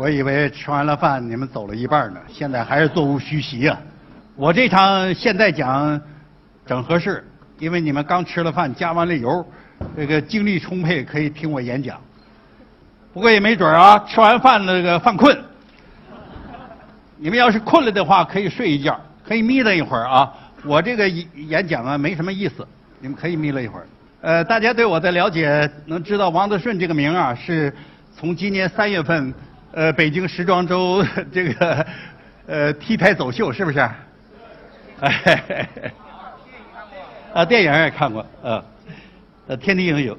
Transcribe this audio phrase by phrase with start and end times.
[0.00, 3.78] 我以为吃完了饭你们走了一半呢，现在还是座无虚席啊！
[4.34, 6.00] 我这场现在讲
[6.64, 7.22] 整合适，
[7.58, 9.46] 因为你们刚吃了饭，加完了油，
[9.94, 12.00] 这个精力充沛，可以听我演讲。
[13.12, 15.38] 不过也没准啊，吃完饭那个犯困。
[17.18, 20.32] 你们要是困了的话，可以睡一觉，可以眯了一会儿啊。
[20.64, 22.66] 我这个演讲啊，没什么意思，
[23.00, 23.86] 你们可以眯了一会儿。
[24.22, 27.70] 呃，大家对我的了解，能知道王德顺这个名啊，是
[28.16, 29.34] 从今年三月份。
[29.72, 31.86] 呃，北京时装周 这个
[32.46, 33.78] 呃 T 台走秀是不是？
[34.98, 35.68] 哎，
[37.32, 38.64] 啊，电影也看过，啊，
[39.46, 40.16] 呃，天地英雄。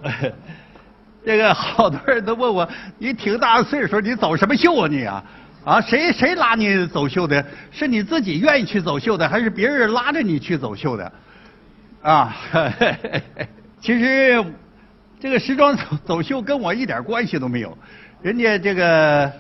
[1.26, 5.24] 这个好多人都问我，你挺大岁数，你走什么秀啊你啊？
[5.66, 7.46] 啊，谁谁拉你走秀的？
[7.72, 11.12] 是你自己愿意去走秀的，还是别人拉着你去走秀的？
[12.02, 12.36] 啊，
[13.82, 14.44] 其实
[15.20, 17.78] 这个时装走走秀跟我一点关系都没有。
[18.24, 19.32] 人家这个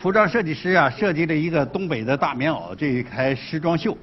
[0.00, 3.94] 服装设计师啊，设计了一个东北的大棉袄这一台时装秀，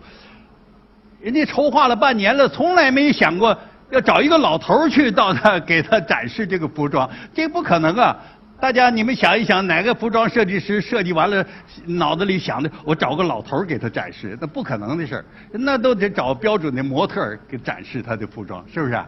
[1.20, 3.58] 人家筹划了半年了，从来没想过
[3.90, 8.16] 要找一个老头去到那给他展示这个服装，这不可能啊！
[8.62, 11.44] 大家你们想一想，哪个服装设计师设计完了，
[11.88, 19.04] 脑子里想的我找个老头给他展示，那不可能的事儿，那都得找标准的模特给展示他的服装，是不是？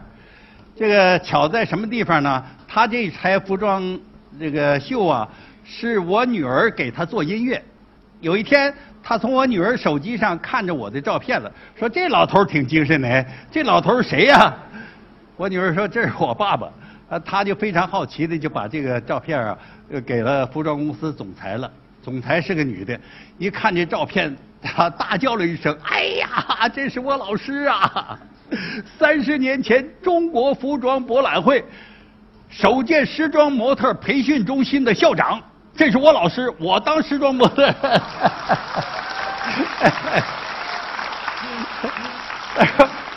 [0.76, 2.44] 这个巧在什么地方呢？
[2.66, 3.96] 他这一台服装。
[4.38, 5.28] 这个秀啊，
[5.72, 7.62] 是我女儿给他做音乐。
[8.20, 13.26] 有一天，他从我女儿手机上看着我的照片了，说这老头挺精神的。
[13.52, 14.52] 这老头谁呀？
[15.36, 16.68] 我女儿说这是我爸爸。
[17.08, 19.56] 啊，他就非常好奇的就把这个照片啊，
[20.04, 21.70] 给了服装公司总裁了。
[22.02, 22.98] 总裁是个女的，
[23.38, 28.18] 一看这照片，她大叫了一声：“哎呀，这是我老师啊！
[28.98, 31.64] 三十年前中国服装博览会。”
[32.50, 35.40] 首届时装模特培训中心的校长，
[35.76, 37.74] 这是我老师，我当时装模特。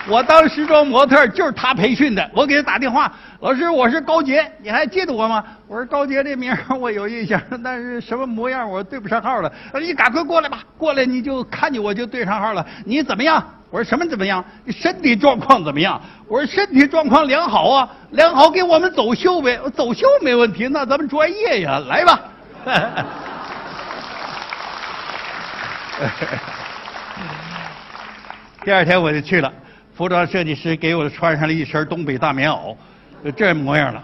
[0.06, 3.10] 我当时装模特就是他培训的，我给他打电话，
[3.40, 5.42] 老师，我是高杰，你还记得我吗？
[5.66, 9.50] 我说高杰这名我有印象，但是什么模样我对不上号了。
[9.80, 12.66] 你赶快过来吧，过来你就看见我就对上号了。
[12.86, 13.42] 你怎么样？
[13.70, 14.44] 我说什么怎么样？
[14.66, 16.02] 你身体状况怎么样？
[16.28, 19.58] 我说身体状况良好啊，良好，给我们走秀呗。
[19.74, 22.20] 走秀没问题，那咱们专业呀，来吧。
[28.64, 29.52] 第二天我就去了，
[29.94, 32.76] 服装设计师给我穿上了一身东北大棉袄，
[33.36, 34.04] 这模样了。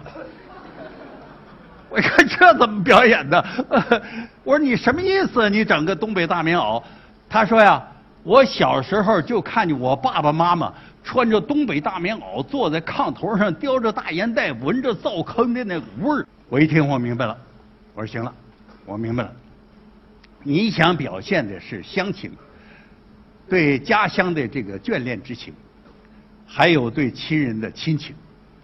[1.90, 3.46] 我说这怎么表演的？
[4.44, 5.50] 我说你什么意思？
[5.50, 6.84] 你整个东北大棉袄？
[7.30, 7.82] 他说呀。
[8.22, 16.26] 我小时候就看见我爸爸妈妈穿着东北大棉袄，坐在炕头上叼着大烟袋，闻着灶坑的那股味儿。
[16.50, 17.36] 我一听，我明白了。
[17.96, 18.32] 我说行了，
[18.90, 19.32] 我明白了。
[20.42, 22.32] 你想表现的是乡情，
[23.48, 25.54] 对家乡的这个眷恋之情，
[26.48, 28.16] 还有对亲人的亲情，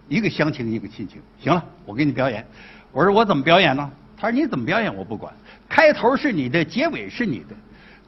[0.08, 1.22] 一个乡情，一个亲情。
[1.38, 2.44] 行了，我给你表演。
[2.90, 3.88] 我说我怎么表演呢？
[4.16, 5.32] 他说你怎么表演我不管，
[5.68, 7.54] 开头是你的，结尾是你的。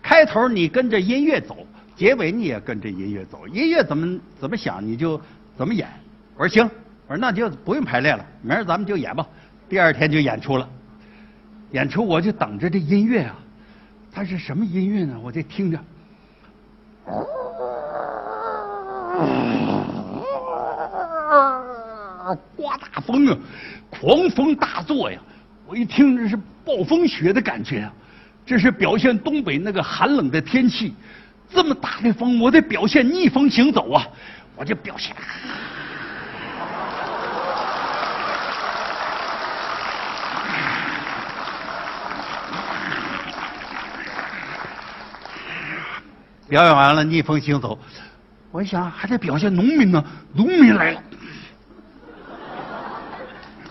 [0.03, 1.65] 开头你跟着音乐走，
[1.95, 3.47] 结尾你也跟着音乐走。
[3.47, 5.21] 音乐怎么怎么想你就
[5.57, 5.87] 怎么演。
[6.37, 6.65] 我说行，
[7.07, 9.25] 我说那就不用排练了，明儿咱们就演吧。
[9.69, 10.69] 第二天就演出了，
[11.73, 13.37] 演出我就等着这音乐啊，
[14.12, 15.19] 它是什么音乐呢？
[15.23, 15.79] 我就听着，
[22.57, 23.37] 刮大风啊，
[23.91, 25.21] 狂风大作呀！
[25.67, 27.93] 我一听这是暴风雪的感觉啊。
[28.47, 30.95] 这是表现东北那个寒冷的天气，
[31.51, 34.09] 这么大的风，我得表现逆风行走啊！
[34.57, 35.15] 我就表现，
[46.48, 47.78] 表演完了逆风行走，
[48.50, 51.03] 我一想还得表现农民呢，农民来了，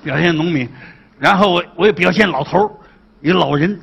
[0.04, 0.70] 表现农民，
[1.18, 2.80] 然后我我也表现老头
[3.22, 3.80] 一老人。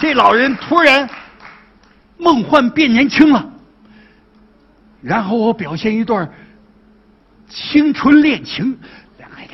[0.00, 1.10] 这老人突然
[2.16, 3.44] 梦幻变年轻了，
[5.02, 6.32] 然后我表现一段
[7.48, 8.78] 青春恋情，
[9.18, 9.48] 两个人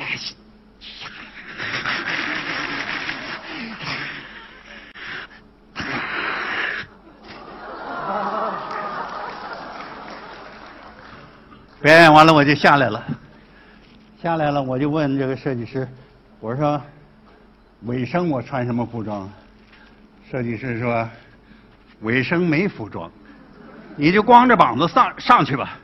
[11.85, 13.05] 表演完了我就下来了，
[14.19, 15.87] 下来了我就问这个设计师，
[16.39, 16.81] 我说
[17.81, 19.31] 尾声我穿什么服装？
[20.27, 21.07] 设计师说
[22.01, 23.11] ：“尾声没服装，
[23.95, 25.77] 你就光着膀子上上去吧。”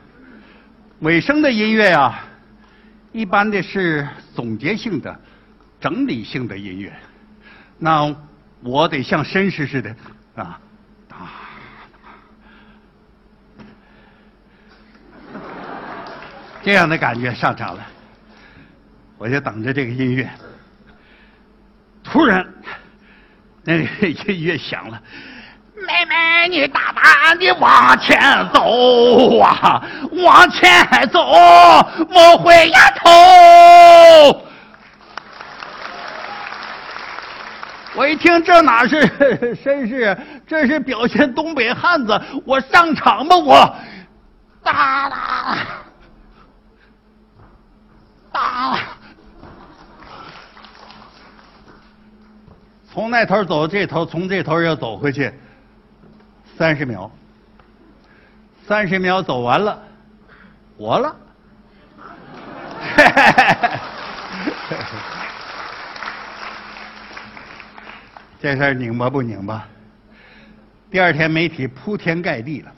[1.02, 2.24] 尾声的音乐啊，
[3.12, 5.20] 一般的是总结性的、
[5.80, 6.92] 整理性的音乐。
[7.78, 8.12] 那
[8.64, 9.94] 我得像绅士似的
[10.34, 10.60] 啊，啊，
[16.62, 17.86] 这样的感觉上场了。
[19.18, 20.28] 我就等着这个音乐。
[22.04, 22.44] 突然，
[23.64, 25.00] 那个音乐响了。
[25.74, 28.20] 妹妹，你大胆地往前
[28.52, 29.84] 走啊，
[30.24, 30.70] 往前
[31.10, 31.20] 走，
[32.08, 34.42] 莫回呀头。
[37.94, 39.00] 我一听，这哪是
[39.56, 40.16] 绅士，
[40.46, 42.20] 这是表现东北汉子。
[42.44, 43.76] 我上场吧，我
[44.62, 45.58] 哒哒
[48.32, 48.78] 哒，
[52.90, 55.32] 从那头走这头，从这头又走回去。
[56.56, 57.10] 三十秒，
[58.66, 59.82] 三十秒走完了，
[60.76, 61.16] 活了。
[68.40, 69.66] 这事儿拧巴不拧巴？
[70.90, 72.70] 第二天媒体铺天盖地了，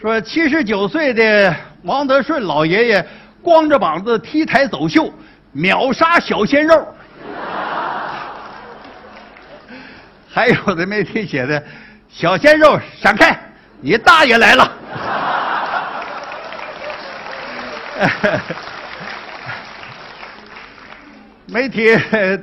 [0.00, 3.08] 说七十九岁的王德顺老爷爷
[3.44, 5.12] 光着膀子 T 台走秀，
[5.52, 6.94] 秒杀小鲜肉。
[10.32, 11.62] 还有的媒体写的。
[12.08, 13.38] 小鲜肉，闪开！
[13.80, 14.72] 你大爷来了！
[21.46, 21.96] 媒体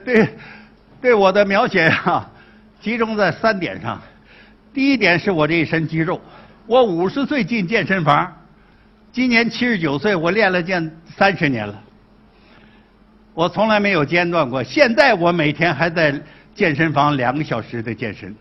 [0.06, 0.38] 对
[1.02, 2.30] 对我的描写啊，
[2.82, 4.02] 集中在三点上。
[4.74, 6.20] 第一点是我这一身肌肉。
[6.68, 8.34] 我五十岁进健身房，
[9.14, 11.76] 今年七十九岁，我练了健三十年了。
[13.34, 14.64] 我从来没有间断过。
[14.64, 16.18] 现在我每天还在
[16.56, 18.34] 健身房两个小时的健身。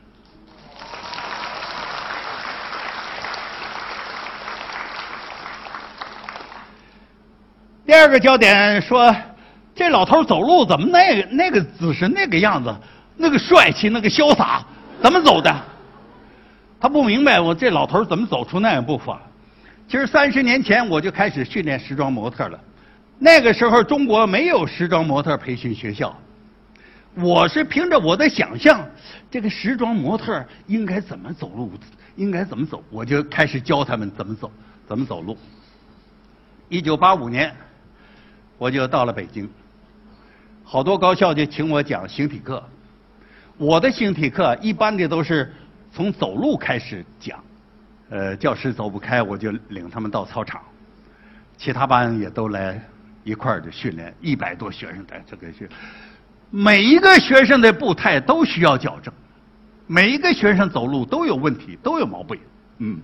[7.84, 9.12] 第二个焦点说，
[9.74, 12.72] 这老头走路怎么那个那个姿势那个样子，
[13.16, 14.64] 那个帅气那个潇洒，
[15.02, 15.52] 怎么走的？
[16.78, 19.20] 他不明白我这老头怎么走出那样步伐。
[19.90, 22.60] 其实三十年前我就开始训练时装模特了，
[23.18, 26.16] 那个时候中国没有时装模特培训学校，
[27.16, 28.88] 我是凭着我的想象，
[29.28, 31.72] 这个时装模特应该怎么走路，
[32.14, 34.48] 应该怎么走，我就开始教他们怎么走，
[34.86, 35.36] 怎么走路。
[36.68, 37.52] 一九八五年。
[38.58, 39.50] 我就到了北京，
[40.62, 42.62] 好多高校就请我讲形体课。
[43.56, 45.50] 我的形体课一般的都是
[45.90, 47.42] 从走路开始讲，
[48.10, 50.60] 呃，教室走不开，我就领他们到操场。
[51.56, 52.80] 其他班也都来
[53.24, 55.68] 一块儿的训练，一百多学生在这个训，
[56.50, 59.14] 每一个学生的步态都需要矫正，
[59.86, 62.38] 每一个学生走路都有问题，都有毛病，
[62.78, 63.00] 嗯。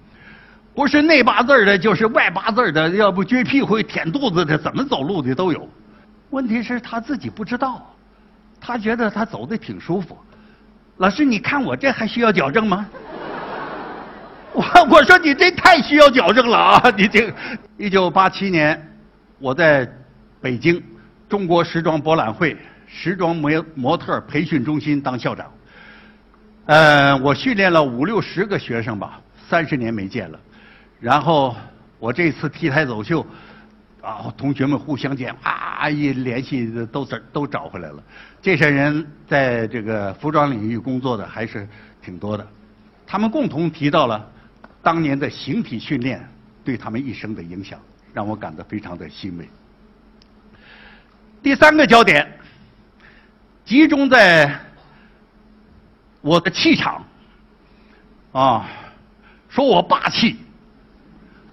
[0.75, 5.67] 不是内八字的，就是外八字的，要不撅屁股、舔肚子的，怎么走路的都有。
[6.29, 7.95] 问题是他自己不知道，
[8.61, 10.19] 他觉得他走的挺舒服。
[10.99, 12.87] 老师，你看我这还需要矫正吗？
[14.57, 16.95] 我 我说你这太需要矫正了啊！
[16.97, 17.31] 你这，
[17.77, 18.97] 一九八七年，
[19.39, 19.87] 我在
[20.41, 20.83] 北京
[21.29, 22.57] 中国时装博览会
[22.87, 25.47] 时装模模特培训中心当校长。
[26.65, 30.41] 呃，我训练了五六十个学生吧，三十年没见了。
[31.01, 31.55] 然后
[31.99, 33.21] 我这次 T 台走秀，
[34.01, 38.03] 啊，同学们互相见啊一联系都找都找回来了。
[38.41, 41.69] 这些人在这个服装领域工作的还是
[42.03, 42.47] 挺多的，
[43.07, 44.27] 他们共同提到了
[44.87, 46.25] 当年的形体训练
[46.65, 47.77] 对他们一生的影响，
[48.15, 49.49] 让我感到非常的欣慰。
[51.43, 52.25] 第三个焦点
[53.65, 54.57] 集中在
[56.21, 57.05] 我的气场，
[58.31, 58.69] 啊，
[59.49, 60.37] 说我霸气。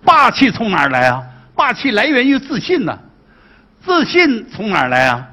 [0.05, 1.23] 霸气从哪儿来啊？
[1.55, 2.95] 霸气来源于自信呢。
[3.83, 5.27] 自信从哪儿来啊？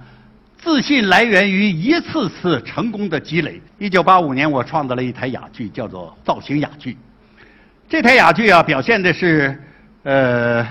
[0.57, 3.61] 自信来源于一次次成功的积累。
[3.79, 6.97] 一九八五年，我创造了一台哑剧，叫做造型哑剧。
[7.91, 9.61] 这台哑剧啊，表现的是
[10.05, 10.65] 呃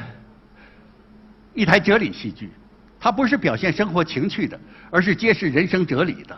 [1.54, 2.50] 一台哲理戏剧。
[2.98, 4.58] 它不是表现生活情趣的，
[4.90, 6.38] 而是揭示人生哲理的，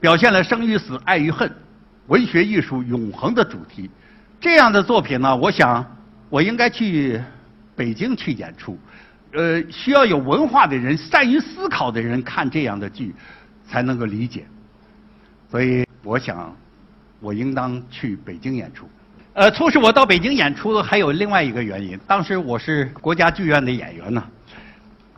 [0.00, 1.48] 表现了生与死、爱与恨、
[2.08, 3.88] 文学艺术永恒的主题。
[4.40, 5.86] 这样的作品呢，我想。
[6.28, 7.20] 我应该去
[7.76, 8.78] 北京去演出，
[9.32, 13.14] 呃，需要有文化的人、善于思考的人看这样的剧，
[13.68, 14.46] 才能够理解。
[15.50, 16.56] 所以，我想，
[17.20, 18.88] 我应当去北京演出。
[19.34, 24.22] 呃，促使我到北京演出的还有另外一个原因，当时我是国家剧院的演员呢，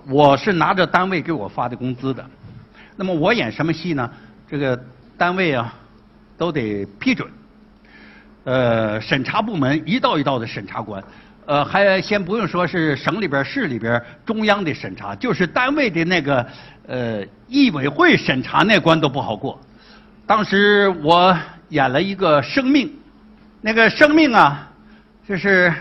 [0.06, 2.24] 我是拿着单位给我发的工资的。
[2.94, 4.08] 那么我演什么戏呢？
[4.48, 4.80] 这个
[5.18, 5.74] 单位啊，
[6.38, 7.28] 都得批准。
[8.44, 11.02] 呃，审查部门一道一道的审查官，
[11.46, 16.46] 呃，还先不用说是省里边、市里边、中央的审查，就是单位的那个
[16.86, 19.58] 呃艺委会审查那关都不好过。
[20.24, 21.36] 当时我
[21.70, 22.88] 演了一个生命，
[23.66, 24.70] 那个生命啊，
[25.26, 25.72] 就是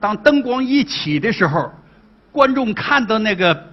[0.00, 1.70] 当灯光一起的时候，
[2.30, 3.68] 观众看到那个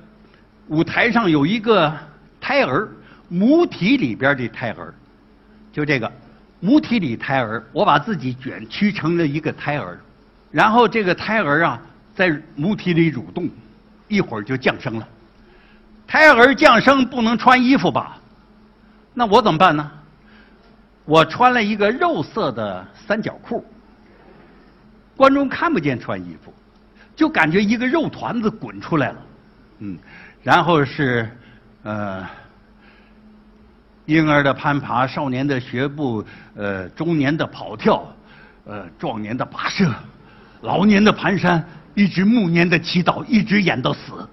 [0.68, 1.98] 舞台上有一个
[2.42, 2.90] 胎儿，
[3.30, 4.94] 母体里边的胎儿，
[5.72, 6.12] 就这个
[6.60, 9.98] 母体里胎儿，我把自己卷曲成了一个胎儿。
[10.52, 11.82] 然后这个胎儿啊，
[12.14, 13.48] 在母体里蠕动，
[14.10, 15.08] 一会儿就降生了。
[16.06, 18.18] 胎儿降生不能穿衣服吧？
[19.14, 19.90] 那我怎么办呢？
[21.10, 23.66] 我穿了一个肉色的三角裤，
[25.18, 26.54] 观众看不见穿衣服，
[27.16, 29.18] 就感觉一个肉团子滚出来了。
[29.80, 29.98] 嗯，
[30.44, 31.28] 然后是
[31.82, 32.24] 呃，
[34.06, 36.24] 婴儿的攀爬，少年的学步，
[36.54, 38.06] 呃，中年的跑跳，
[38.66, 39.92] 呃，壮年的跋涉。
[40.62, 41.60] 老年的蹒跚，
[41.96, 44.30] 一直暮年的祈祷，一直演到死，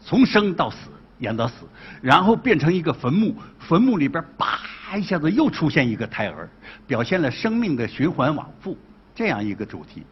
[0.00, 1.64] 从生到死演到死，
[2.00, 4.58] 然后变成一个坟墓，坟墓里边叭
[4.96, 6.48] 一下子又出现一个胎儿，
[6.86, 8.76] 表现了生命的循环往复
[9.14, 10.02] 这样一个主题。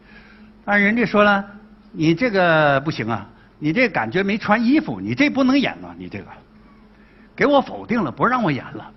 [0.63, 1.45] 但人家说了，
[1.91, 3.27] 你这个不行啊，
[3.59, 6.25] 你这感觉没穿衣服，你这不能演啊，你这个
[7.35, 8.91] 给我否定了，不让我演了。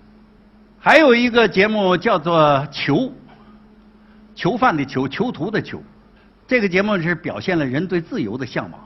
[0.79, 2.39] 还有一个节目叫做
[2.69, 2.95] 《囚》，
[4.35, 5.81] 囚犯的囚，囚徒的囚。
[6.47, 8.84] 这个节目是表现了人对自由的向往。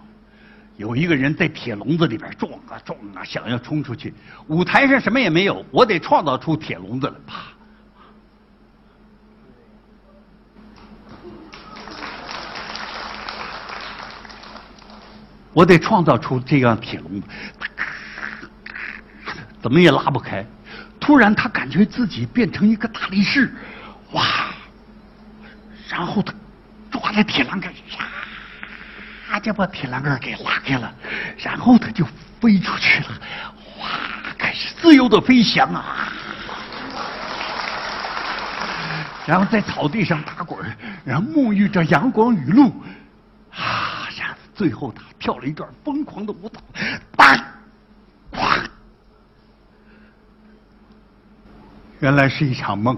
[0.79, 4.13] 有一个人在铁笼子里边撞啊撞啊，想要冲出去。
[4.47, 7.35] 舞台上什么也没有，我得创造出铁笼子来，啪！
[15.51, 17.27] 我得创造出这样铁笼子，
[19.61, 20.45] 怎么也拉不开。
[20.97, 23.53] 突然，他感觉自己变成一个大力士，
[24.13, 24.23] 哇！
[25.89, 26.33] 然后他。
[26.91, 27.71] 抓在铁栏杆，
[29.29, 30.91] 唰就把铁栏杆给拉开了，
[31.37, 32.03] 然后他就
[32.41, 33.09] 飞出去了，
[33.79, 33.87] 哇，
[34.37, 36.11] 开始自由的飞翔啊！
[39.27, 40.59] 然后在草地上打滚，
[41.05, 42.69] 然后沐浴着阳光雨露，
[43.51, 46.59] 啊，然后最后他跳了一段疯狂的舞蹈，
[47.15, 47.37] 当，
[48.31, 48.65] 哐，
[51.99, 52.97] 原来是一场梦。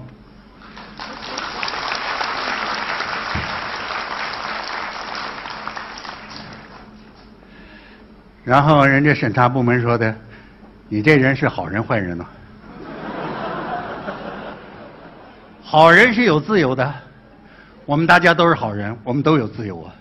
[8.43, 10.13] 然后人家审查部门说的
[10.89, 12.25] ：“你这人是好人坏人呢？
[15.63, 16.93] 好人是有自由的，
[17.85, 19.93] 我们大家都是好人，我们都有自由啊。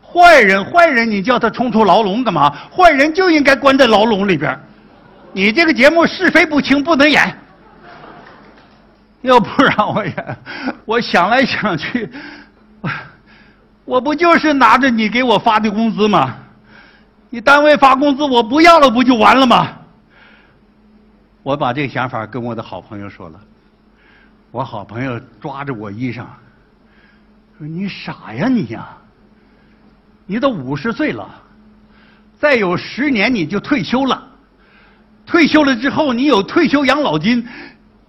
[0.00, 2.50] 坏人，坏人，你叫他冲出牢笼干嘛？
[2.70, 4.56] 坏人就应该关在牢笼里边。
[5.32, 7.36] 你这个节目是非不清，不能演。
[9.22, 10.36] 又不让我演，
[10.84, 12.08] 我想来想去，
[13.84, 16.36] 我不就是拿着你给我发的工资吗？”
[17.36, 19.68] 你单位发工资我不要了，不就完了吗？
[21.42, 23.38] 我把这想法跟我的好朋友说了，
[24.50, 26.24] 我好朋友抓着我衣裳
[27.58, 28.88] 说：“你傻呀你呀！
[30.24, 31.28] 你都五十岁了，
[32.40, 34.26] 再有十年你就退休了。
[35.26, 37.46] 退休了之后，你有退休养老金，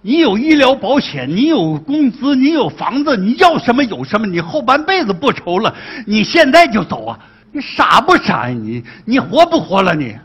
[0.00, 5.74] 你有医疗保险，你有工资，你有房子，你要什么有什么，你后半辈子不愁了。
[6.06, 7.18] 你现在就走啊！”
[7.50, 8.54] 你傻不傻呀？
[8.54, 10.18] 你你活不活了你？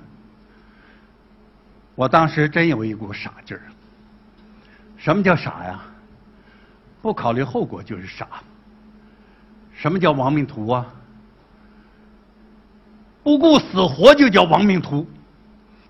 [1.95, 3.63] 我当时真有一股傻劲儿。
[4.97, 5.79] 什么叫傻呀？
[7.01, 8.27] 不考虑后果就是傻。
[9.73, 10.85] 什么叫亡命徒啊？
[13.23, 15.07] 不顾死活就叫亡命徒。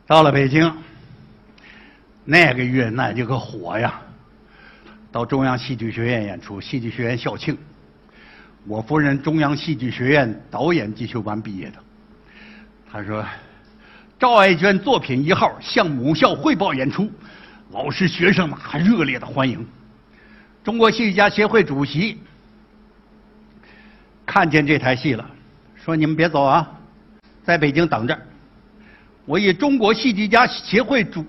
[0.05, 0.71] 到了北京，
[2.25, 4.01] 那个月那就个火呀！
[5.11, 7.57] 到中央戏剧学院演出，戏剧学院校庆。
[8.65, 11.77] 我夫人中央戏剧学院导演进修班毕业的，
[12.89, 13.25] 他说
[14.17, 17.11] ：“赵爱娟作品一号向母校汇报演出，
[17.71, 19.65] 老师学生们还热烈的欢迎。”
[20.63, 22.17] 中国戏剧家协会主席
[24.25, 25.29] 看见这台戏了，
[25.75, 26.65] 说：“你们别走啊，
[27.43, 28.17] 在北京等着，
[29.25, 31.25] 我以中国戏剧家协会主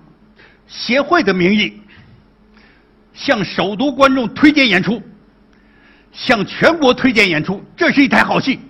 [0.68, 1.80] 协会的名义
[3.12, 5.02] 向首都观众推荐演出。”
[6.14, 8.60] 向全国推荐演出，这是一台好戏。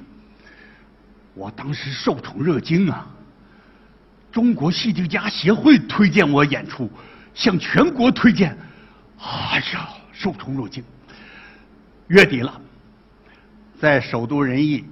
[1.34, 3.06] 我当时受宠若惊啊！
[4.32, 6.90] 中国戏剧家协会推荐我演出，
[7.34, 8.56] 向全国推荐，
[9.20, 10.82] 哎呀，受宠若惊。
[12.08, 12.60] 月底了，
[13.78, 14.84] 在首都人艺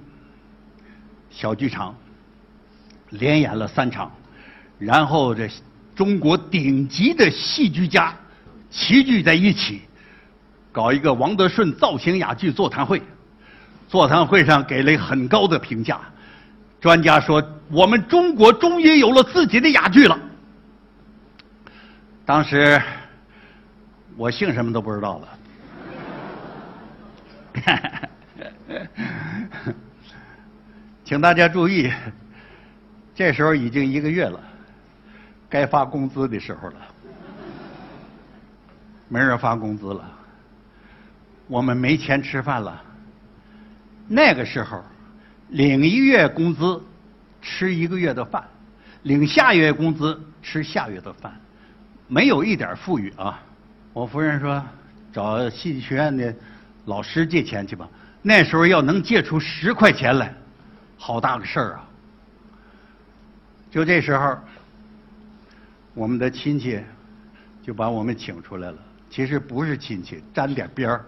[1.29, 1.95] 小剧场
[3.09, 4.11] 连演了三场，
[4.77, 5.49] 然后这
[5.95, 8.15] 中国顶级的戏剧家
[8.69, 9.81] 齐聚在一起。
[10.73, 13.01] 搞一个王德顺造型哑剧座谈会，
[13.87, 16.01] 座谈会上给了很高的评价。
[16.81, 20.19] 专家说，我们中国终于有了自己的哑剧了。
[22.25, 22.81] 当时
[24.17, 25.27] 我姓什么都不知道了。
[31.05, 31.93] 请大家注意，
[33.13, 34.39] 这时候已经一个月了，
[35.47, 36.75] 该发工资的时候了，
[39.07, 40.03] 没人发工资了，
[41.53, 42.81] 我们没钱吃饭了。
[44.07, 44.83] 那个时候，
[45.49, 46.81] 领一月工资，
[47.43, 48.41] 吃一个月的饭；
[49.03, 51.31] 领下月工资，吃下月的饭，
[52.07, 53.39] 没有一点富裕啊！
[53.93, 54.65] 我夫人说
[55.13, 56.33] ：“找戏剧学院的
[56.85, 57.87] 老师借钱去吧。”
[58.23, 60.33] 那时候要能借出十块钱来，
[60.97, 61.87] 好大个事儿啊！
[63.69, 64.35] 就这时候，
[65.93, 66.83] 我们的亲戚
[67.61, 68.77] 就把我们请出来了。
[69.07, 71.05] 其实不是亲戚，沾点边儿。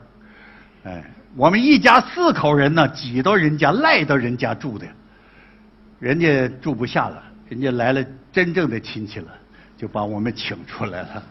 [0.86, 1.04] 哎，
[1.36, 4.86] 我们一家四口人呢，挤到人家、赖到人家住的，
[6.00, 9.28] 人家住不下了，人家来了真正的亲戚了，
[9.76, 11.24] 就把我们请出来了。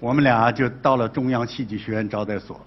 [0.00, 2.58] 我们俩就到了中央戏剧学院招待所。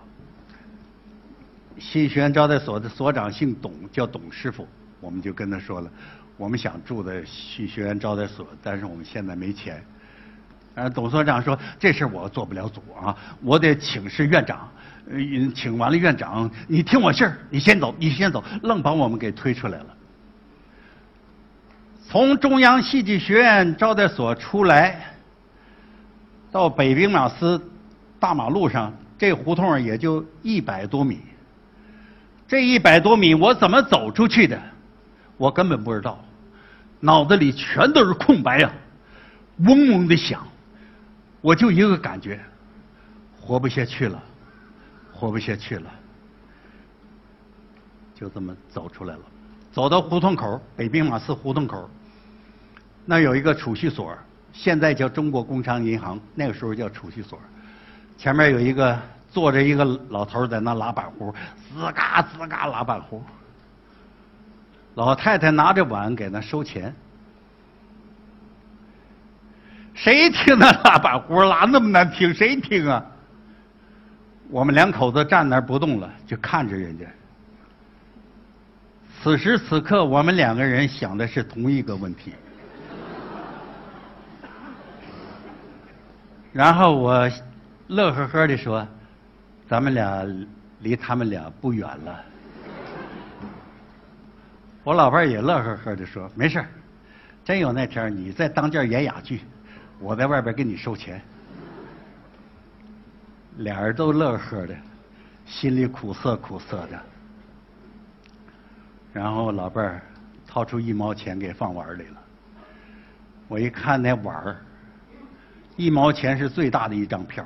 [1.79, 4.67] 戏剧学院招待所的所长姓董，叫董师傅。
[5.01, 5.89] 我们就跟他说了，
[6.37, 9.83] 我们想住在戏剧学院招待所，但是我们现在没钱。
[10.75, 14.69] 呃，董所长说这事我做不了主啊，我得请示院长。
[15.09, 15.17] 呃，
[15.53, 19.85] 请完了院长，你听我信儿，你先走，你先走，愣把我们给推出来了。
[22.07, 25.13] 从中央戏剧学院招待所出来，
[26.51, 27.61] 到北兵马司
[28.19, 31.19] 大马路上，这胡同也就一百多米。
[32.47, 34.59] 这一百多米，我怎么走出去的？
[35.37, 36.23] 我根本不知道，
[36.99, 38.71] 脑子里全都是空白呀，
[39.57, 40.47] 嗡嗡的响。
[41.41, 42.39] 我就一个感觉，
[43.39, 44.23] 活不下去了，
[45.15, 45.89] 活不下去了，
[48.13, 49.21] 就这么走出来了。
[49.71, 51.89] 走到胡同口，北兵马司胡同口，
[53.05, 54.15] 那有一个储蓄所，
[54.51, 57.39] 现在叫中国工商银行，那个时候叫储蓄所。
[58.17, 58.99] 前面有一个。
[59.31, 61.29] 坐着一个老头在那拉板胡，
[61.75, 63.21] 吱嘎吱嘎拉板胡。
[64.93, 66.95] 老太太拿着碗给那收钱。
[69.93, 72.33] 谁听那拉板胡拉那么难听？
[72.33, 73.05] 谁听啊？
[74.49, 77.05] 我们两口子站那儿不动了，就看着人家。
[79.21, 82.33] 此时此刻，我们两个人想的是同一个问题。
[86.53, 87.29] 然后我
[87.87, 88.87] 乐呵呵的说。
[89.67, 90.23] 咱们俩
[90.81, 92.23] 离他们俩不远了。
[94.83, 96.63] 我老伴儿也乐呵呵的说：“没事
[97.43, 99.41] 真有那天你在当间演哑剧，
[99.97, 101.19] 我在外边给你收钱。”
[103.57, 104.75] 俩人都乐呵的，
[105.45, 106.99] 心里苦涩苦涩的。
[109.13, 110.01] 然后老伴儿
[110.45, 112.21] 掏出一毛钱给放碗里了。
[113.47, 114.57] 我一看那碗儿，
[115.75, 117.45] 一毛钱是最大的一张票。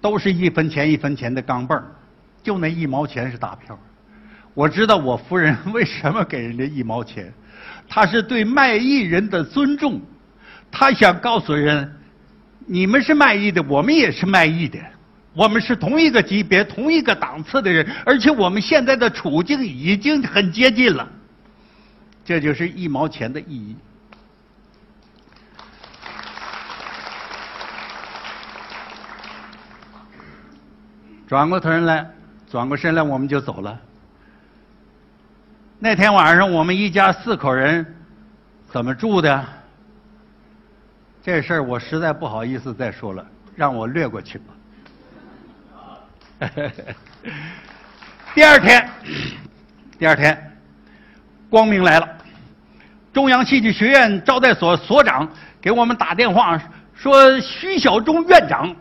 [0.00, 1.84] 都是一分钱一分钱的钢镚儿，
[2.42, 3.78] 就那一毛钱是大票。
[4.54, 7.30] 我知道我夫人为什么给人家一毛钱，
[7.86, 10.00] 她是对卖艺人的尊重，
[10.70, 11.99] 她想告诉人，
[12.72, 14.78] 你们是卖艺的，我们也是卖艺的，
[15.34, 21.08] 我们是同一个级别、同一个档次的人，而且我们现在的处境已经很接近了。
[22.24, 23.74] 这就是一毛钱的意义。
[31.26, 32.08] 转过头来，
[32.48, 33.80] 转过身来，我们就走了。
[35.80, 37.84] 那天晚上，我们一家四口人
[38.70, 39.44] 怎么住的？
[41.22, 44.44] 这事儿我实在不好意思再说了，让我略过去吧。
[48.34, 48.88] 第二天，
[49.98, 50.56] 第二天，
[51.50, 52.08] 光明来了。
[53.12, 55.28] 中央戏剧学院招待所所长
[55.60, 56.58] 给我们打电话
[56.94, 58.74] 说：“徐晓中院长。”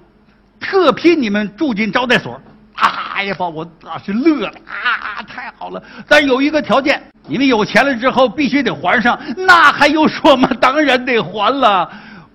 [0.62, 2.40] 特批你们住进招待所，
[2.76, 5.24] 哎呀，把我那是乐的啊！
[5.24, 9.18] 太好了，但有一个条件，你们有钱了之后必须得还上。
[9.38, 10.50] 那还用说吗？
[10.60, 11.90] 当然得还了。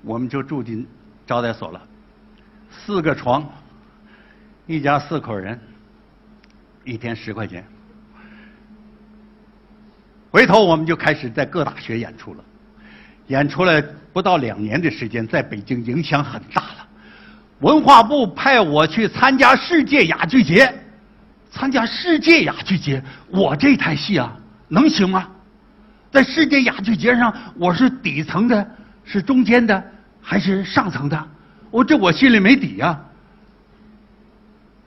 [0.05, 0.87] 我们就住进
[1.27, 1.81] 招待所了，
[2.71, 3.49] 四个床，
[4.67, 5.59] 一家四口人，
[6.85, 7.65] 一天十块钱。
[10.31, 12.45] 回头我们就开始在各大学演出了，
[13.29, 13.81] 演出了
[14.13, 16.89] 不到两年的时间，在北京影响很大了。
[17.61, 20.71] 文化部派我去参加世界哑剧节，
[21.51, 24.37] 参加世界哑剧节，我这台戏啊，
[24.69, 25.29] 能行吗？
[26.11, 28.69] 在世界哑剧节上，我是底层的，
[29.05, 29.83] 是中间的，
[30.25, 31.29] 还是上层的？
[31.71, 32.99] 我这我心里没底呀。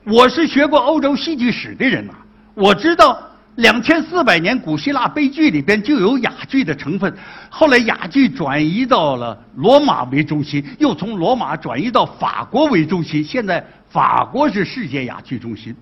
[0.04, 2.14] 我是学过欧洲戏剧史的人呐，
[2.54, 3.22] 我知道
[3.56, 7.14] 两千四百年古希腊悲剧里边就有哑剧的成分，
[7.50, 15.76] 后来哑剧转移到了罗马为中心，又从罗马转移到法国为中心，现在法国是世界哑剧中心。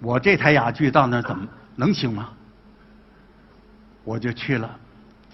[0.00, 2.28] 我这台哑剧到那儿怎么能行吗？
[4.04, 4.74] 我就去了，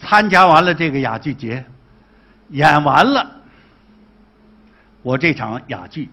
[0.01, 1.65] 参加完了这个哑剧节，
[2.53, 3.31] 演完了
[5.03, 6.09] 我这场哑剧，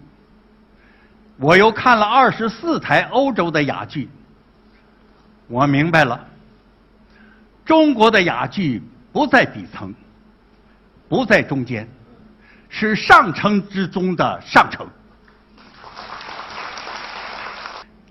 [1.36, 4.08] 我又看了二十四台欧洲的哑剧，
[5.46, 6.26] 我明白了，
[7.64, 9.94] 中国的哑剧不在底层，
[11.08, 11.88] 不在中间，
[12.68, 14.86] 是上乘之中的上乘。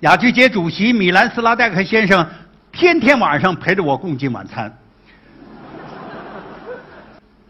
[0.01, 2.25] 哑剧节主席米兰斯拉代克先生
[2.71, 4.73] 天天晚上陪着我共进晚餐。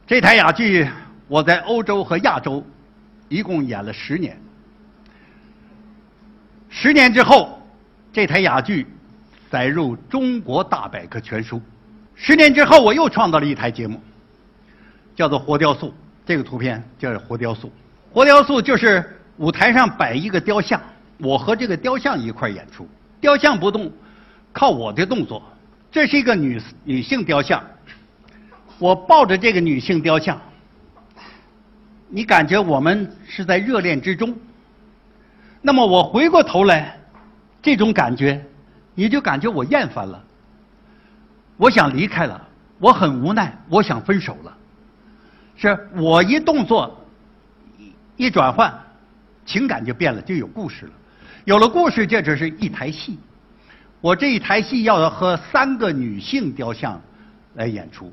[0.09, 0.89] 这台哑剧
[1.27, 2.65] 我在欧洲和亚洲
[3.27, 4.35] 一共演了十年。
[6.67, 7.61] 十年之后，
[8.11, 8.87] 这台哑剧
[9.51, 11.57] 载入《中国大百科全书》。
[12.15, 14.01] 十年之后，我又创造了一台节目，
[15.15, 15.89] 叫做《活雕塑》。
[16.25, 17.67] 这个图片叫《活雕塑》。
[18.11, 20.81] 活雕塑就是舞台上摆一个雕像。
[21.19, 22.89] 我和这个雕像一块演出，
[23.21, 23.91] 雕像不动，
[24.51, 25.43] 靠我的动作。
[25.91, 27.63] 这是一个女女性雕像，
[28.79, 30.39] 我抱着这个女性雕像，
[32.07, 34.33] 你感觉我们是在热恋之中。
[35.61, 36.97] 那么我回过头来，
[37.61, 38.41] 这种感觉，
[38.95, 40.23] 你就感觉我厌烦了，
[41.57, 42.41] 我想离开了，
[42.79, 44.57] 我很无奈，我想分手了。
[45.57, 47.05] 是我一动作，
[48.15, 48.73] 一转换，
[49.45, 50.91] 情感就变了，就有故事了。
[51.43, 53.19] 有了故事，这只是一台戏。
[53.99, 57.01] 我这一台戏要和三个女性雕像
[57.55, 58.09] 来演出。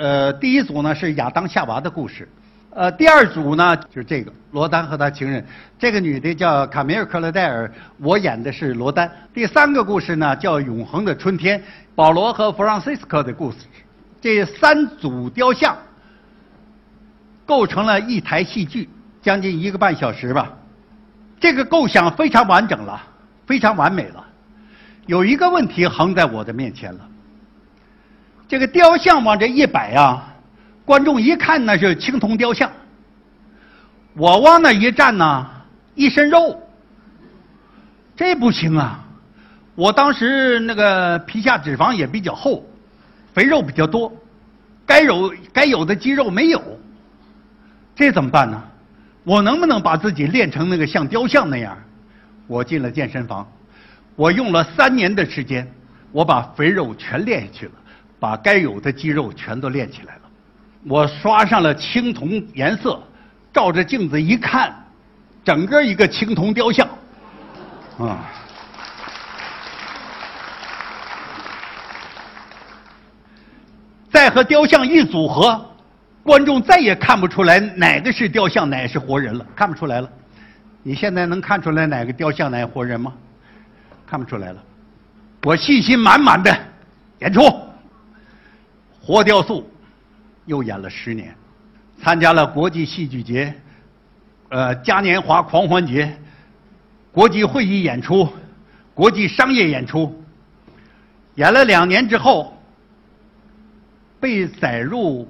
[0.00, 2.26] 呃，第一组呢是亚当夏娃的故事，
[2.70, 5.44] 呃，第二组呢就是这个罗丹和他情人，
[5.78, 9.12] 这个女的叫卡米尔·克勒戴尔，我演的是罗丹。
[9.34, 11.62] 第三个故事呢叫永恒的春天，
[11.94, 13.58] 保罗和弗朗西斯科的故事。
[14.22, 15.76] 这三组雕像
[17.44, 18.88] 构成了一台戏剧，
[19.20, 20.50] 将近一个半小时吧。
[21.38, 23.02] 这个构想非常完整了，
[23.46, 24.26] 非常完美了。
[25.04, 27.00] 有一个问题横在我的面前了。
[28.50, 30.26] 这个雕像往这一摆啊，
[30.84, 32.68] 观众一看那是青铜雕像。
[34.14, 35.48] 我往那一站呢，
[35.94, 36.60] 一身肉，
[38.16, 39.04] 这不行啊！
[39.76, 42.66] 我当时那个皮下脂肪也比较厚，
[43.32, 44.12] 肥肉比较多，
[44.84, 46.60] 该有该有的肌肉没有，
[47.94, 48.60] 这怎么办呢？
[49.22, 51.78] 我能不能把自己练成那个像雕像那样？
[52.48, 53.48] 我进了健身房，
[54.16, 55.72] 我用了三年的时间，
[56.10, 57.72] 我把肥肉全练下去了，
[58.20, 60.20] 把该有的肌肉全都练起来了。
[60.86, 63.02] 我刷上了青铜颜色，
[63.52, 64.72] 照着镜子一看，
[65.42, 66.86] 整个一个青铜雕像，
[67.98, 68.18] 啊！
[74.10, 75.66] 再和雕像一组合。
[76.22, 80.08] 观众再也看不出来哪个是雕像，哪个是活人了，看不出来了。
[80.82, 83.12] 你现在能看出来哪个雕像，哪个活人吗？
[84.06, 84.62] 看不出来了。
[85.42, 86.54] 我信心满满的
[87.20, 87.40] 演出，
[89.10, 89.68] 活雕塑
[90.46, 91.34] 又演了十年，
[92.00, 93.52] 参加了国际戏剧节、
[94.50, 96.16] 呃嘉年华狂欢节、
[97.10, 98.28] 国际会议演出、
[98.94, 100.16] 国际商业演出，
[101.34, 102.56] 演了两年之后，
[104.20, 105.28] 被载入。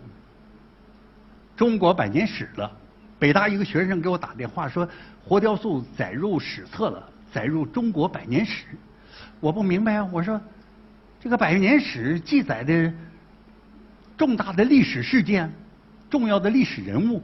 [1.57, 2.71] 中国百年史了，
[3.19, 4.87] 北大一个学生给我打电话说，
[5.25, 8.67] 活雕塑载入史册了，载入中国百年史。
[9.41, 10.39] 我不明白啊，我说，
[11.19, 12.93] 这个百年史记载的
[14.21, 15.51] 重大的历史事件、
[16.11, 17.23] 重要的历史人物，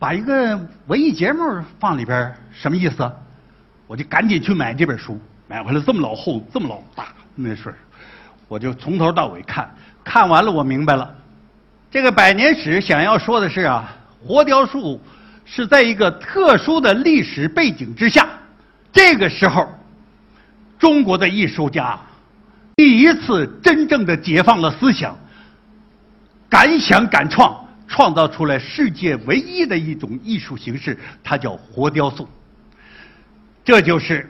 [0.00, 3.08] 把一个文艺节目放里边，什么意思？
[3.86, 7.76] 我就赶紧去买这本书，买回来这么老厚、这么老大那事儿，
[8.48, 11.08] 我就从头到尾看，看完了我明白了。
[11.88, 15.00] 这个百年史想要说的是啊，活雕塑
[15.44, 18.28] 是在一个特殊的历史背景之下，
[18.92, 19.72] 这个时候，
[20.80, 21.96] 中国的艺术家
[22.74, 25.16] 第一次真正的解放了思想，
[26.50, 32.28] 敢想敢创，创造出来世界唯一的一种艺术形式，它叫活雕塑。
[33.64, 34.28] 这就是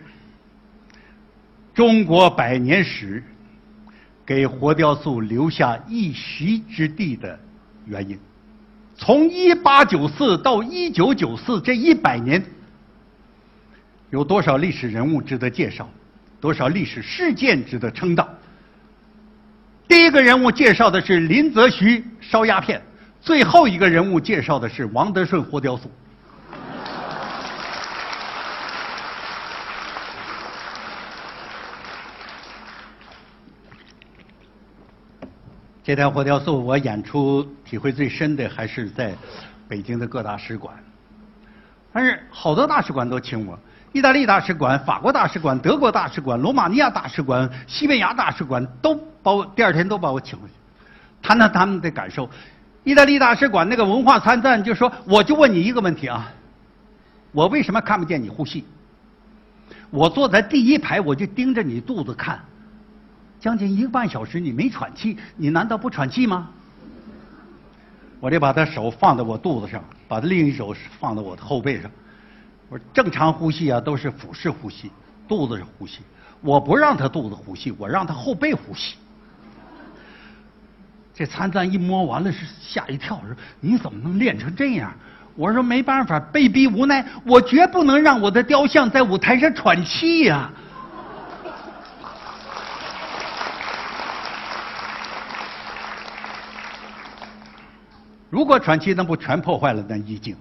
[1.73, 3.25] 中国百年史
[4.27, 7.41] 给活雕塑留下一席之地的。
[7.87, 8.19] 原因，
[8.95, 12.45] 从一八九四到一九九四这一百年，
[14.11, 15.89] 有多少历史人物值得介绍？
[16.41, 18.29] 多少历史事件值得称道？
[19.91, 22.81] 第一个人物介绍的是林则徐烧鸦片
[23.21, 25.91] 最后一个人物介绍的是王德顺活雕塑。
[35.83, 39.13] 这台活雕塑我演出体会最深的还是在
[39.67, 40.73] 北京的各大使馆。
[41.93, 43.59] 但是好多大使馆都请我
[43.93, 50.55] 意大利大使馆法国大使馆德国大使馆罗马尼亚大使馆西班牙大使馆都把我第二天都把我请回去，
[51.23, 52.29] 谈谈他们的感受。
[52.83, 56.33] 意大利大使馆那个文化参赞就说：“我就问你一个问题啊，
[57.33, 58.65] 我为什么看不见你呼吸？
[59.91, 62.41] 我坐在第一排，我就盯着你肚子看，
[63.39, 66.49] 将近一个半小时你没喘气，你难道不喘气吗？”
[68.19, 71.91] 我就把他手放在我肚子上，把他另一手放在我的后背上。
[72.69, 74.91] 我说：“正常呼吸啊，都是腹式呼吸，
[75.29, 76.01] 肚子是呼吸。
[76.41, 78.97] 我不让他肚子呼吸，我让他后背呼吸。”
[81.21, 84.91] 这参赞一摸完了是吓一跳，说：“你怎么能练成这样？”
[85.37, 90.51] 我说：“没办法，被逼无奈，我绝不能让我的雕像在舞台上喘气呀。
[98.31, 100.35] ”如果喘气，那不全破坏了那意境？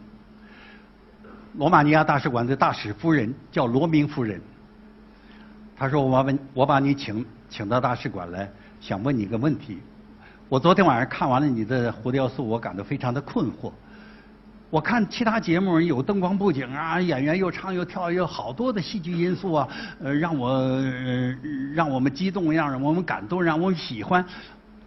[1.55, 4.39] 罗马尼亚大使馆的大使夫人叫罗明夫人，
[5.75, 9.81] 她说：“我问，我把你请请到大使馆来，想问你个问题。
[10.49, 13.71] 我昨天晚上看完了你的活雕塑，我感到非常的困惑。
[14.71, 19.67] 我看其他节目有灯光布景啊，演员又唱又跳，有好多的戏剧因素啊，
[20.01, 20.81] 呃，让我
[21.75, 24.25] 让我们激动，让我们感动，让我们喜欢。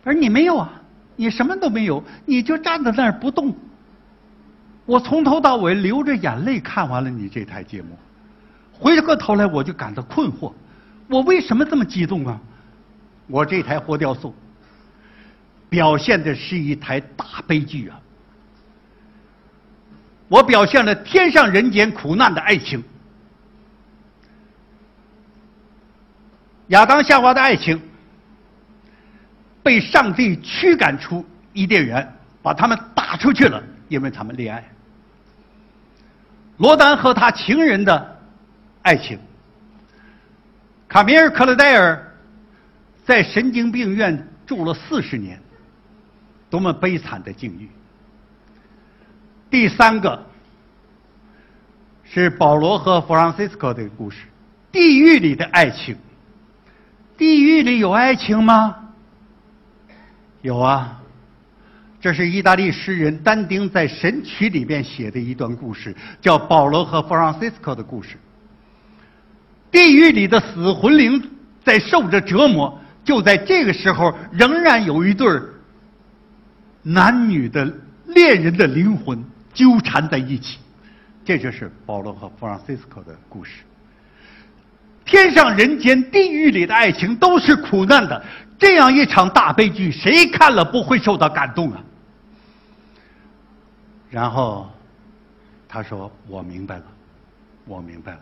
[0.03, 0.73] 而你没有啊。”
[1.15, 3.55] 你什么都没有，你就站在那儿不动。
[4.87, 7.91] 我从头到尾流着眼泪看完了你这台节目，
[8.73, 10.51] 回过头来我就感到困惑，
[11.09, 12.41] 我为什么这么激动啊？
[13.29, 14.35] 我这台活雕塑
[15.73, 17.99] 表现的是一台大悲剧啊！
[20.29, 22.85] 我表现了天上人间苦难的爱情，
[26.67, 27.81] 亚当夏娃的爱情。
[29.63, 32.07] 被上帝驱赶出伊甸园，
[32.43, 34.63] 把他们打出去了，因为他们恋爱。
[36.59, 38.21] 罗丹和他情人的
[38.83, 39.19] 爱情，
[40.87, 42.15] 卡米尔·克勒戴尔
[43.07, 45.41] 在神经病院住了四十年，
[46.53, 47.67] 多么悲惨的境遇！
[49.49, 50.23] 第三个
[52.05, 54.27] 是保罗和弗朗西斯科的故事，
[54.71, 55.97] 地狱里的爱情。
[57.17, 58.77] 地狱里有爱情吗？
[60.43, 61.01] 有啊，
[61.99, 68.19] 这是意大利诗人但丁在《神曲》里边写的一段故事，叫保罗和弗朗西斯科的故事。
[69.71, 71.31] 地狱里的死魂灵
[71.65, 75.41] 在受着折磨，就在这个时候，仍然有一对
[76.83, 77.65] 男女的
[78.07, 80.59] 恋人的灵魂纠缠在一起，
[81.25, 83.63] 这就是保罗和弗朗西斯科的故事。
[85.05, 88.25] 天上人间、地狱里的爱情都是苦难的。
[88.59, 91.83] 这样一场大悲剧，谁看了不会受到感动啊？
[94.09, 94.71] 然后
[95.69, 96.85] 他说：“我明白了，
[97.65, 98.21] 我明白了。”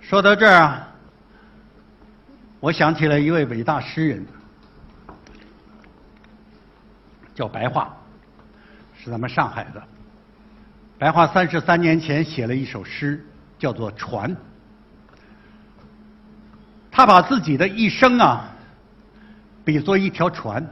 [0.00, 0.88] 说到这儿啊，
[2.60, 4.26] 我想起了一位伟大诗人，
[7.34, 7.88] 叫白桦，
[8.96, 9.82] 是咱们上海的。
[10.98, 13.26] 白桦三十三年前写了一首诗，
[13.58, 14.30] 叫做《船》。
[16.90, 18.48] 他把自己的一生啊。
[19.64, 20.66] 比作一条船，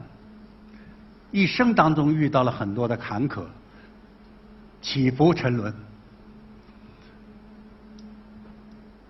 [1.31, 3.45] 一生当中遇到了很多的坎坷、
[4.83, 5.73] 起伏、沉沦。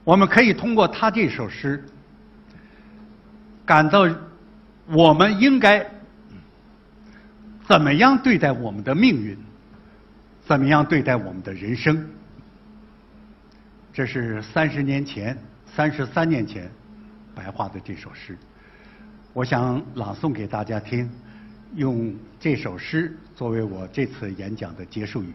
[0.05, 1.83] 我们可以通过他这首诗，
[3.65, 4.07] 感到
[4.85, 5.91] 我们应该
[7.71, 9.39] 怎么样对待我们的命运，
[10.45, 12.05] 怎么样对待我们的人生。
[13.93, 15.39] 这是三十年前、
[15.73, 16.69] 三十三年前
[17.33, 18.37] 白话的这首诗。
[19.33, 21.09] 我想朗诵给大家听，
[21.77, 25.33] 用这首诗作为我这次演讲的结束语。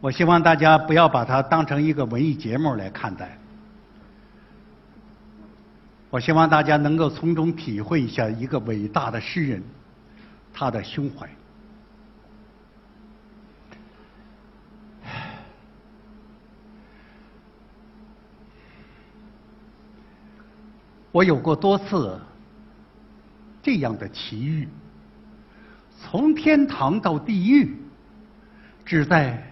[0.00, 3.36] 我希望大家不要把它当成一个文艺节目来看待。
[6.10, 9.62] 我希望大家能够从中体会一下一个伟大的诗人
[10.52, 11.28] 他的胸怀。
[21.10, 22.20] 我有过多次
[23.62, 24.68] 这样的奇遇，
[26.00, 27.76] 从天堂到地狱，
[28.84, 29.42] 只在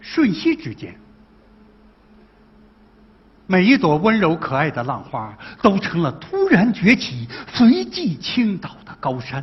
[0.00, 0.94] 瞬息之间。
[3.46, 9.40] 每一朵温柔可爱的浪花，都成了突然崛起、随即倾倒的高山；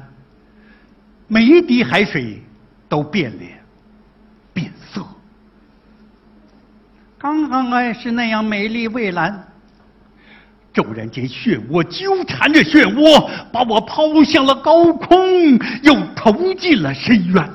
[1.27, 2.43] 每一滴海水，
[2.89, 3.63] 都变脸、
[4.53, 5.01] 变色。
[7.17, 9.47] 刚刚爱是那样美丽蔚蓝，
[10.73, 17.49] 骤然间漩涡纠缠着漩涡，把我抛向了高空，又投进了深渊。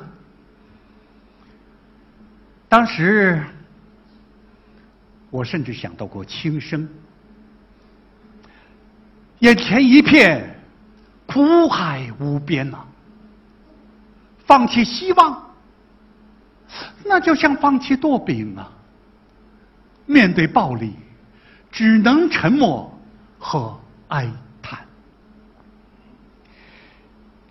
[2.67, 3.43] 当时，
[5.29, 6.89] 我甚至想到过轻生，
[9.39, 10.59] 眼前一片
[11.25, 12.79] 苦海无边呐，
[14.39, 15.49] 放弃希望。
[17.03, 18.71] 那就像放弃剁饼啊！
[20.05, 20.93] 面对暴力，
[21.71, 22.91] 只能沉默
[23.39, 24.27] 和哀
[24.61, 24.79] 叹。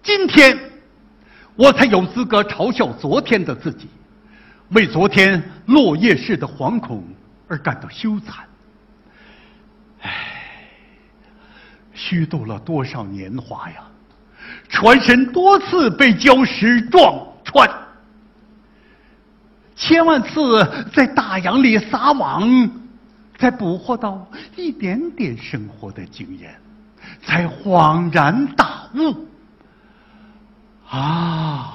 [0.02, 0.56] 今天，
[1.56, 3.88] 我才有资格嘲笑昨天的自己，
[4.70, 7.02] 为昨天落叶式的惶恐
[7.48, 8.34] 而感到羞惭。
[10.00, 10.70] 唉，
[11.92, 13.82] 虚度了多少年华呀！
[14.68, 17.68] 船身多次被礁石撞穿。
[19.74, 22.48] 千万次在大洋里撒网，
[23.38, 26.54] 才捕获到一点点生活的经验，
[27.22, 29.26] 才恍然大悟。
[30.88, 31.74] 啊，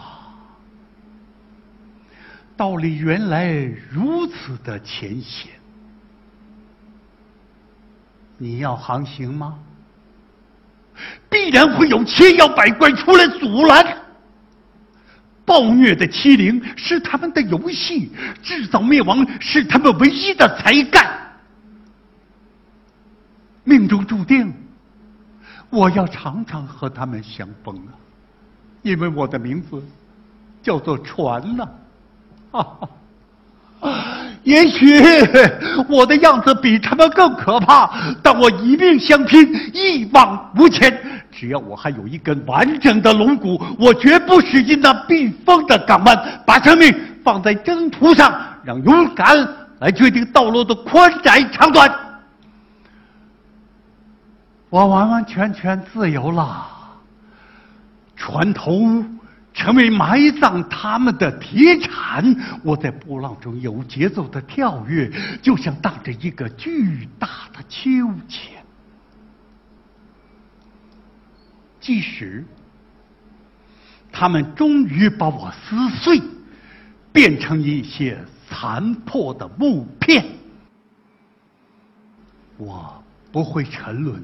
[2.58, 3.54] 道理原来
[3.90, 5.52] 如此的浅显。
[8.44, 9.58] 你要航行吗？
[11.30, 13.98] 必然会有千妖百怪出来阻拦。
[15.46, 21.18] 暴虐的欺凌是他们的游戏，制造灭亡是他们唯一的才干。
[23.64, 24.54] 命中注定，
[25.70, 27.96] 我要常常和他们相逢啊，
[28.82, 29.82] 因为我的名字
[30.62, 31.70] 叫做船呐。
[34.44, 35.02] 也许
[35.88, 37.90] 我的样子比他们更可怕，
[38.22, 40.98] 但我一命相拼，一往无前。
[41.32, 49.48] 只要我还有一根完整的龙骨，我绝不驶进那避风的港湾，把生命放在征途上，让勇敢
[49.80, 51.92] 来决定道路的宽窄长短。
[54.70, 56.66] 我完完全全自由了，
[58.16, 59.04] 船头
[59.54, 65.12] 成为埋葬他们的铁铲，我在波浪中有节奏的跳跃，
[65.42, 67.90] 就像荡着一个巨大的秋
[68.28, 68.64] 千。
[71.80, 72.44] 即使
[74.12, 76.22] 他们终于把我撕碎，
[77.12, 78.18] 变成一些
[78.50, 80.26] 残破的木片，
[82.58, 84.24] 我不会沉沦，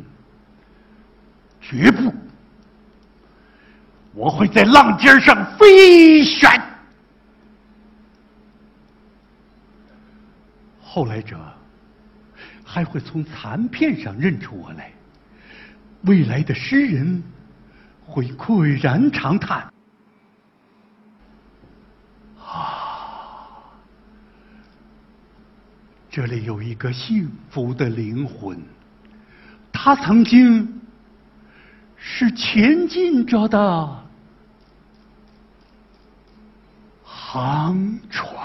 [1.60, 2.14] 绝不，
[4.14, 6.50] 我会在浪尖上飞旋。
[10.82, 11.38] 后来者
[12.64, 14.92] 还会从残片上认出我来，
[16.02, 17.24] 未来的诗人。
[18.12, 19.72] 会喟然长叹，
[22.44, 23.62] 啊！
[26.10, 28.60] 这里有一个幸福的灵魂，
[29.72, 30.79] 他曾经
[32.00, 34.04] 是前进着的
[37.04, 38.39] 航船。